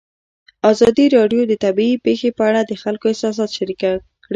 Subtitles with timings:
[0.71, 3.99] ازادي راډیو د طبیعي پېښې په اړه د خلکو احساسات شریک کړي.